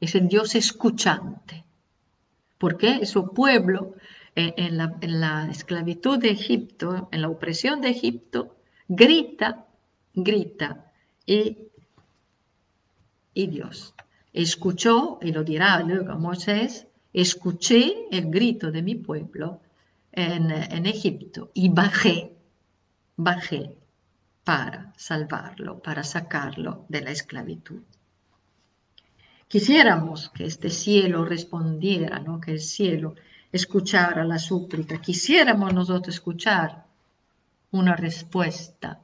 [0.00, 1.64] es el Dios escuchante.
[2.58, 3.94] Porque su pueblo
[4.36, 4.76] eh, en,
[5.20, 8.56] la, esclavitud de Egipto, en la opresión de Egipto,
[8.88, 9.66] grita,
[10.14, 10.92] grita.
[11.26, 11.58] Y,
[13.34, 13.94] y Dios
[14.32, 19.60] escuchó, y lo dirá luego Moisés, escuché el grito de mi pueblo
[20.12, 22.32] en, en Egipto y bajé,
[23.16, 23.74] bajé
[24.44, 27.82] para salvarlo, para sacarlo de la esclavitud.
[29.52, 32.40] Quisiéramos que este cielo respondiera, ¿no?
[32.40, 33.16] que el cielo
[33.50, 35.00] escuchara la súplica.
[35.00, 36.84] Quisiéramos nosotros escuchar
[37.72, 39.00] una respuesta.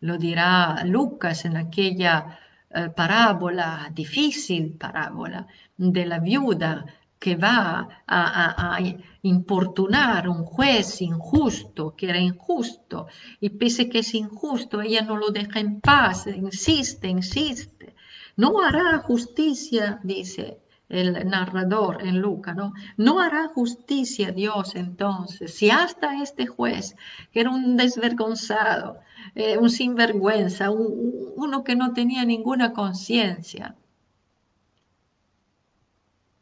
[0.00, 5.46] Lo dirá Lucas en aquella eh, parábola, difícil parábola,
[5.78, 6.84] de la viuda
[7.18, 8.78] que va a, a,
[9.22, 13.06] importunar un juez injusto, que era injusto,
[13.40, 17.95] y pese que es injusto, ella no lo deja en paz, insiste, insiste.
[18.36, 22.72] No hará justicia, dice el narrador en Lucas, ¿no?
[22.96, 26.94] No hará justicia Dios entonces, si hasta este juez,
[27.32, 29.00] que era un desvergonzado,
[29.34, 33.74] eh, un sinvergüenza, uno que no tenía ninguna conciencia,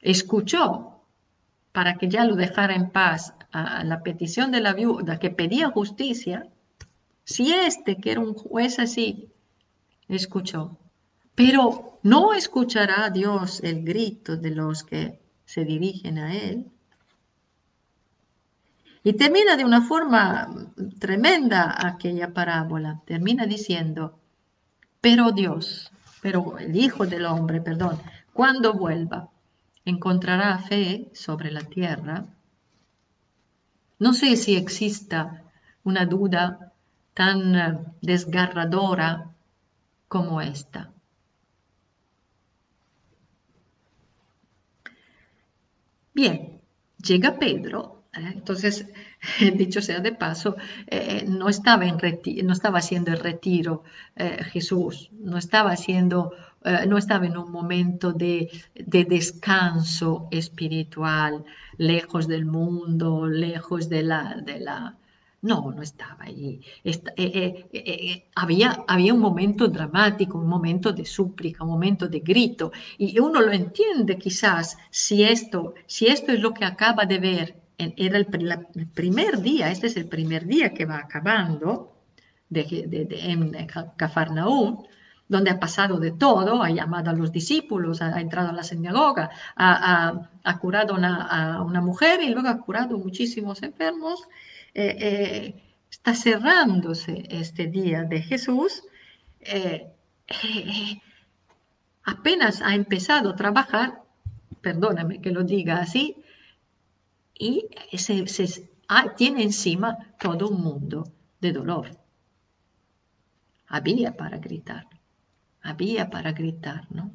[0.01, 1.01] escuchó
[1.73, 5.71] para que ya lo dejara en paz a la petición de la viuda que pedía
[5.71, 6.49] justicia,
[7.25, 9.31] si este, que era un juez así,
[10.09, 10.79] escuchó,
[11.35, 16.71] pero no escuchará Dios el grito de los que se dirigen a Él.
[19.03, 20.49] Y termina de una forma
[20.99, 23.03] tremenda aquella parábola.
[23.05, 24.19] Termina diciendo,
[25.01, 25.93] pero Dios,
[26.23, 27.99] pero el Hijo del Hombre, perdón,
[28.33, 29.29] cuando vuelva,
[29.85, 32.25] encontrará fe sobre la tierra.
[33.99, 35.43] No sé si exista
[35.83, 36.73] una duda
[37.13, 39.31] tan desgarradora
[40.09, 40.94] como esta.
[46.15, 46.61] Bien,
[47.03, 48.31] llega Pedro, ¿eh?
[48.35, 48.87] entonces,
[49.57, 51.99] dicho sea de paso, eh, no, estaba en
[52.45, 53.83] no estaba haciendo el retiro
[54.15, 56.33] eh, Jesús, no estaba haciendo,
[56.89, 61.45] no estaba en un momento de, de, descanso espiritual,
[61.77, 64.97] lejos del mundo, lejos de la, de la,
[65.45, 66.61] no, no estaba allí.
[66.83, 72.73] Eh, eh, eh, había, un momento dramático, un momento de súplica, un momento de grito.
[72.97, 77.57] Y uno lo entiende quizás si esto, es lo que acaba de ver.
[77.77, 78.27] Era el,
[78.95, 81.93] primer día, este es el primer día que va acabando
[82.49, 84.85] de, en Cafarnaúm,
[85.29, 89.29] donde ha pasado de todo, ha llamado a los discípulos, ha, entrado a la sinagoga,
[89.57, 94.27] ha, curado a una mujer y luego ha curado muchísimos enfermos
[94.75, 98.83] eh, eh, está cerrándose este día de Jesús,
[99.41, 99.93] eh,
[102.03, 104.03] apenas ha empezado a trabajar,
[104.61, 106.17] perdóname que lo diga así,
[107.39, 108.69] y se,
[109.17, 111.05] tiene encima todo un mundo
[111.41, 111.97] de dolor.
[113.69, 114.89] Había para gritar,
[115.63, 117.13] había para gritar, ¿no?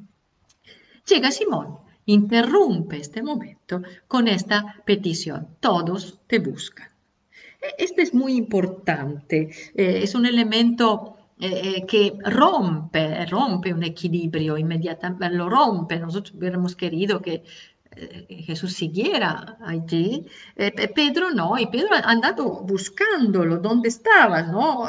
[1.06, 6.89] Llega Simón, interrumpe este momento con esta petición, todos te buscan.
[7.78, 15.30] Este es muy importante, eh, es un elemento eh, que rompe, rompe un equilibrio inmediatamente,
[15.30, 15.98] lo rompe.
[15.98, 17.44] Nosotros hubiéramos querido que
[17.96, 20.26] eh, Jesús siguiera allí.
[20.56, 24.48] Eh, Pedro no, y Pedro ha andado buscándolo, ¿dónde estabas?
[24.52, 24.84] ¿no?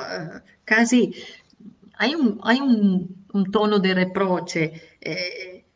[0.65, 1.13] casi
[1.97, 4.73] hay un, hay un, un tono de reproche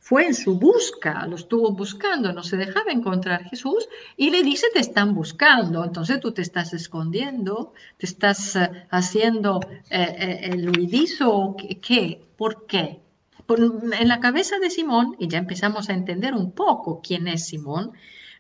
[0.06, 4.68] fue en su busca, lo estuvo buscando, no se dejaba encontrar Jesús y le dice,
[4.72, 10.70] te están buscando, entonces tú te estás escondiendo, te estás eh, haciendo eh, eh, el
[10.70, 12.22] huidizo, ¿qué?
[12.38, 13.00] ¿Por qué?
[13.48, 17.94] en la cabeza de Simón, y ya empezamos a entender un poco quién es Simón,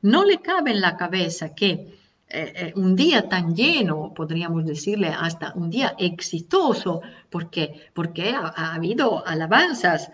[0.03, 1.97] no le cabe en la cabeza que
[2.75, 10.11] un día tan lleno, podríamos decirle hasta un día exitoso, porque, porque ha habido alabanzas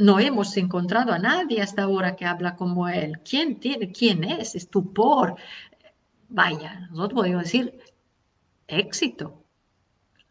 [0.00, 3.20] no hemos encontrado a nadie hasta ahora que habla como él.
[3.28, 3.92] ¿Quién tiene?
[3.92, 4.54] ¿Quién es?
[4.54, 5.36] Estupor.
[6.28, 7.78] Vaya, nosotros podemos decir
[8.66, 9.44] éxito.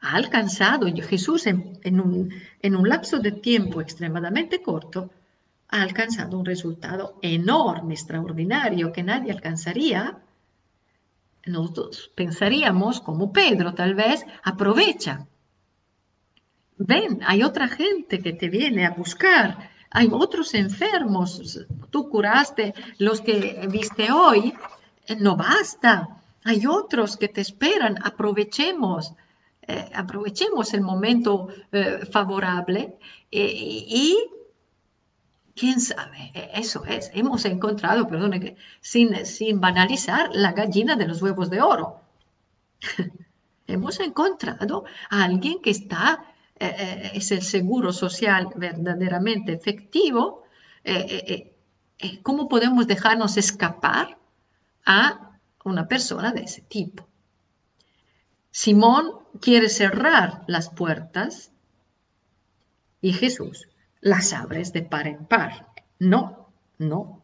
[0.01, 5.11] Ha alcanzado Jesús en, un, en un lapso de tiempo extremadamente corto,
[5.67, 10.17] ha alcanzado un resultado enorme, extraordinario, que nadie alcanzaría.
[11.45, 15.27] Nosotros pensaríamos, como Pedro tal vez, aprovecha
[16.79, 23.21] ven, hay otra gente que te viene a buscar, hay otros enfermos, tú curaste los
[23.21, 24.53] que viste hoy,
[25.05, 29.13] eh, no basta, hay otros que te esperan, aprovechemos.
[29.61, 32.97] Eh, aprovechemos el momento eh, favorable
[33.29, 34.17] y
[35.55, 41.51] quién sabe, eso es, hemos encontrado, perdone, sin, sin banalizar, la gallina de los huevos
[41.51, 42.01] de oro.
[43.67, 46.28] hemos encontrado a alguien que está
[46.59, 50.43] eh, eh, es el seguro social verdaderamente efectivo,
[50.83, 51.55] eh,
[52.21, 54.17] ¿cómo podemos dejarnos escapar
[54.85, 57.07] a una persona de ese tipo?
[58.51, 61.51] Simón quiere cerrar las puertas
[63.01, 63.69] y Jesús
[64.01, 65.67] las abre de par en par.
[65.97, 67.23] No, no.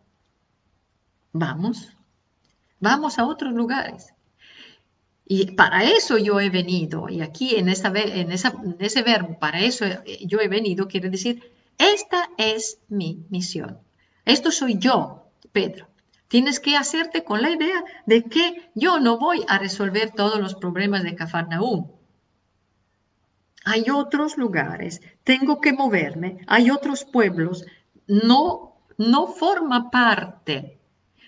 [1.34, 1.90] Vamos,
[2.80, 4.15] vamos a otros lugares.
[5.28, 7.10] Y para eso yo he venido.
[7.10, 7.92] Y aquí en, esa,
[8.80, 9.86] ese verbo, para eso
[10.22, 13.80] yo he venido, quiere decir, esta es mi misión.
[14.24, 15.88] Esto soy yo, Pedro.
[16.28, 20.56] Tienes que hacerte con la idea de que yo no voy a resolver todos los
[20.56, 21.92] problemas de Cafarnaúm.
[23.64, 27.66] Hay otros lugares, tengo que moverme, hay otros pueblos.
[28.08, 30.80] No, no forma parte,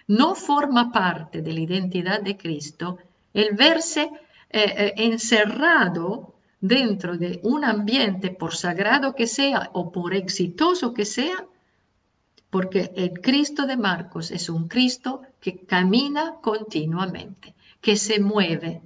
[0.08, 3.00] no forma parte de la identidad de Cristo
[3.38, 4.10] el verse
[4.50, 11.06] eh, eh, encerrado dentro de un ambiente, por sagrado que sea o por exitoso que
[11.06, 11.46] sea,
[12.50, 18.82] porque el Cristo de Marcos es un Cristo que camina continuamente, que se mueve,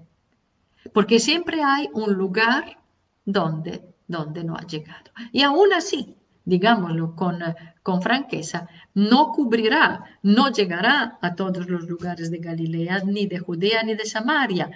[0.92, 2.78] porque siempre hay un lugar
[3.24, 5.12] donde, donde no ha llegado.
[5.32, 7.40] Y aún así, digámoslo con,
[7.84, 13.84] con franqueza, no cubrirá, no llegará a todos los lugares de Galilea, ni de Judea,
[13.84, 14.72] ni de Samaria.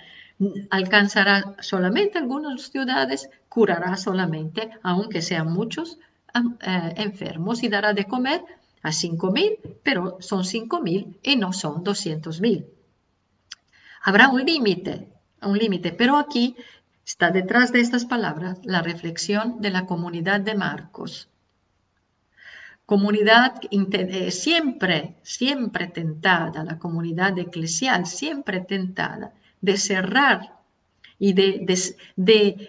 [0.70, 5.97] Alcanzará solamente algunas ciudades, curará solamente, aunque sean muchos
[6.61, 8.43] eh, enfermos, y dará de comer
[8.84, 12.66] a cinco mil, pero son cinco mil y no son doscientos mil.
[14.03, 15.07] Habrá un límite,
[15.41, 16.55] un límite, pero aquí
[17.05, 21.30] está detrás de estas palabras la reflexión de la comunidad de Marcos
[22.86, 30.55] comunidad eh, siempre, siempre tentada, la comunidad eclesial siempre tentada de cerrar
[31.17, 31.65] y de,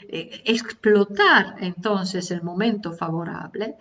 [0.09, 3.75] eh, explotar entonces el momento favorable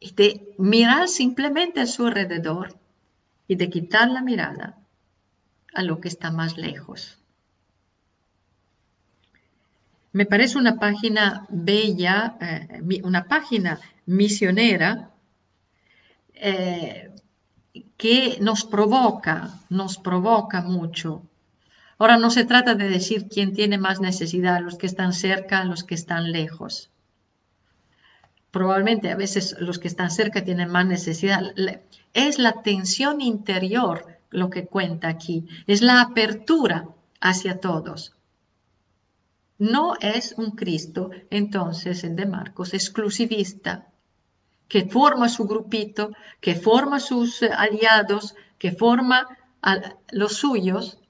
[0.00, 2.76] y de mirar simplemente a su alrededor
[3.46, 4.78] y de quitar la mirada
[5.74, 7.18] a lo que está más lejos.
[10.12, 15.12] Me parece una página bella, eh, una página misionera
[16.40, 17.10] eh,
[17.96, 21.22] que nos provoca, nos provoca mucho.
[21.98, 25.82] Ahora no se trata de decir quién tiene más necesidad, los que están cerca, los
[25.84, 26.90] que están lejos.
[28.50, 31.42] Probablemente a veces los que están cerca tienen más necesidad.
[32.14, 36.88] Es la tensión interior lo que cuenta aquí, es la apertura
[37.20, 38.14] hacia todos.
[39.58, 43.88] No es un Cristo, entonces, el de Marcos, exclusivista,
[44.68, 49.26] que forma su grupito, que forma sus eh, aliados, que forma
[50.12, 51.00] los suyos,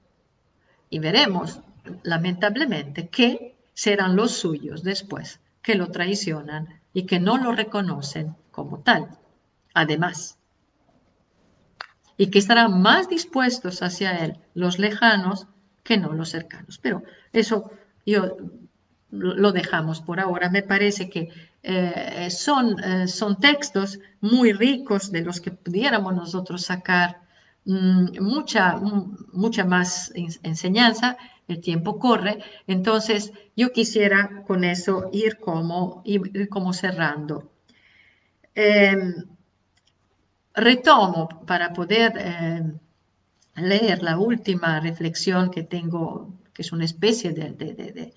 [0.89, 1.61] y veremos,
[2.03, 8.79] lamentablemente, que serán los suyos después, que lo traicionan y que no lo reconocen como
[8.79, 9.17] tal.
[9.73, 10.39] Además,
[12.17, 15.47] y que estarán más dispuestos hacia él los lejanos
[15.83, 16.77] que no los cercanos.
[16.77, 17.71] Pero eso
[18.05, 18.35] yo
[19.09, 20.49] lo dejamos por ahora.
[20.49, 21.29] Me parece que
[21.61, 27.21] eh, son, eh, son textos muy ricos de los que pudiéramos nosotros sacar
[27.65, 28.77] mm, mucha,
[29.33, 30.11] mucha más
[30.43, 31.17] enseñanza.
[31.47, 37.51] El tiempo corre, entonces yo quisiera con eso ir como, ir como cerrando.
[38.53, 39.15] Em,
[40.53, 42.79] retomo para poder em,
[43.55, 48.13] leer la última reflexión que tengo, que es una especie de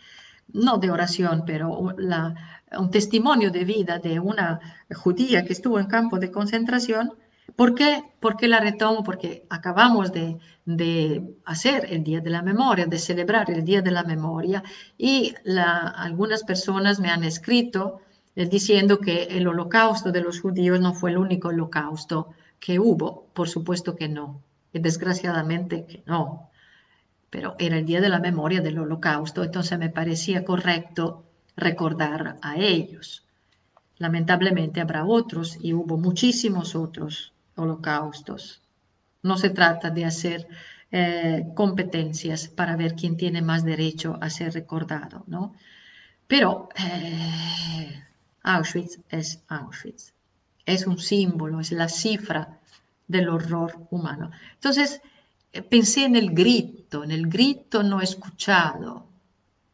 [0.53, 1.95] no de oración, pero
[2.79, 4.61] un testimonio de vida de una
[4.95, 7.13] judía que estuvo en campo de concentración.
[7.57, 8.03] ¿Por qué?
[8.21, 9.03] Porque la retomo?
[9.05, 10.39] Porque acabamos de,
[11.45, 14.63] hacer el Día de la Memoria, de celebrar el Día de la Memoria
[14.97, 15.35] y
[15.97, 18.01] algunas personas me han escrito
[18.37, 23.27] eh, diciendo que el holocausto de los judíos no fue el único holocausto que hubo.
[23.35, 24.41] Por supuesto que no,
[24.73, 26.49] y desgraciadamente que no
[27.33, 31.25] pero era el día de la memoria del holocausto, entonces me parecía correcto
[31.57, 33.25] recordar a ellos.
[33.99, 38.61] Lamentablemente habrá otros y hubo muchísimos otros holocaustos.
[39.23, 40.49] No se trata de hacer
[40.91, 45.55] eh, competencias para ver quién tiene más derecho a ser recordado, ¿no?
[46.27, 48.03] Pero eh,
[48.43, 50.13] Auschwitz es Auschwitz,
[50.67, 52.59] es un símbolo, es la cifra
[53.07, 54.31] del horror humano.
[54.55, 55.01] Entonces,
[55.71, 59.07] pensé en el grito, en el grito no escuchado.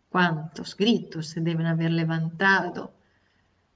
[0.09, 2.95] ¿Cuántos gritos se deben haber levantado?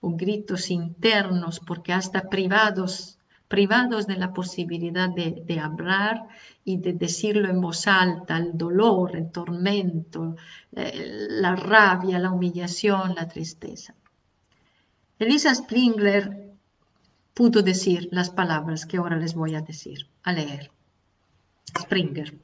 [0.01, 3.19] O gritos internos, porque hasta privados,
[3.49, 6.27] privados de la posibilidad de, hablar
[6.65, 10.37] y de decirlo en voz alta, el dolor, el tormento,
[10.75, 13.95] eh, la rabia, la humillación, la tristeza.
[15.19, 16.53] Elisa Springler
[17.35, 20.71] pudo decir las palabras que ahora les voy a decir, a leer.
[21.79, 22.42] Springer.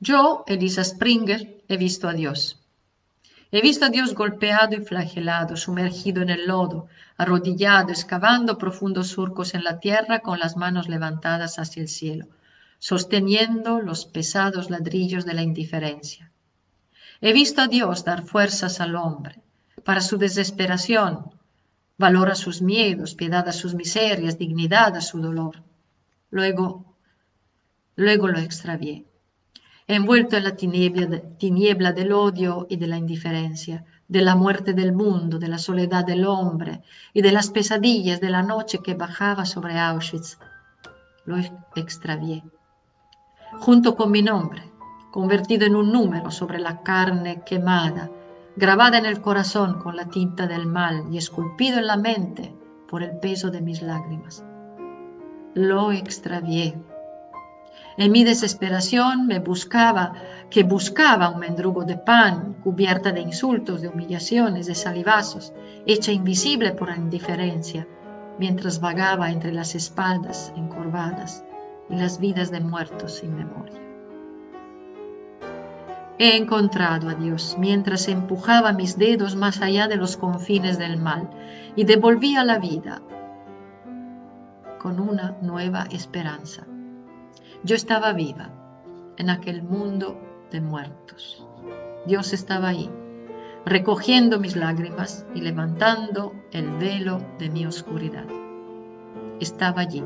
[0.00, 2.60] Yo, Elisa Springer, he visto a Dios.
[3.50, 6.86] He visto a Dios golpeado y flagelado, sumergido en el lodo,
[7.16, 12.26] arrodillado, excavando profundos surcos en la tierra con las manos levantadas hacia el cielo,
[12.78, 16.30] sosteniendo los pesados ladrillos de la indiferencia.
[17.20, 19.40] He visto a Dios dar fuerzas al hombre,
[19.82, 21.32] para su desesperación,
[21.96, 25.62] valor a sus miedos, piedad a sus miserias, dignidad a su dolor.
[26.30, 26.84] Luego
[27.96, 29.07] luego lo extravié,
[29.88, 35.38] envuelto en la tiniebla, del odio y de la indiferencia, de la muerte del mundo,
[35.38, 36.82] de la soledad del hombre
[37.14, 40.38] y de las pesadillas de la noche que bajaba sobre Auschwitz.
[41.24, 41.36] Lo
[41.74, 42.44] extravié,
[43.60, 44.62] junto con mi nombre,
[45.10, 48.10] convertido en un número sobre la carne quemada,
[48.56, 52.54] grabada en el corazón con la tinta del mal y esculpido en la mente
[52.88, 54.44] por el peso de mis lágrimas.
[55.54, 56.78] Lo extravié
[57.98, 60.12] en mi desesperación me buscaba,
[60.50, 65.52] que buscaba un mendrugo de pan, cubierta de insultos, de humillaciones, de salivazos,
[65.84, 67.88] hecha invisible por la indiferencia,
[68.38, 71.44] mientras vagaba entre las espaldas encorvadas
[71.90, 73.80] y las vidas de muertos sin memoria.
[76.20, 81.28] He encontrado a Dios mientras empujaba mis dedos más allá de los confines del mal
[81.74, 83.02] y devolvía la vida
[84.80, 86.64] con una nueva esperanza.
[87.64, 88.50] Yo estaba viva
[89.16, 90.16] en aquel mundo
[90.52, 91.44] de muertos.
[92.06, 92.88] Dios estaba ahí,
[93.64, 98.26] recogiendo mis lágrimas y levantando el velo de mi oscuridad.
[99.40, 100.04] Estaba allí,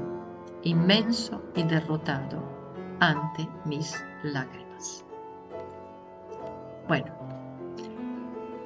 [0.62, 2.42] inmenso y derrotado
[3.00, 5.04] ante mis lágrimas.
[6.88, 7.12] Bueno,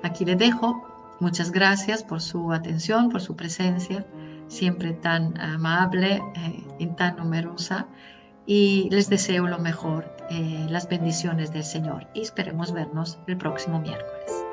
[0.05, 0.82] aquí le dejo.
[1.18, 4.07] Muchas gracias por su atención, por su presencia,
[4.49, 7.89] siempre tan amable eh, y tan numerosa
[8.47, 13.80] y les deseo lo mejor, eh, las bendiciones del Señor y esperemos vernos el próximo
[13.80, 14.47] miércoles.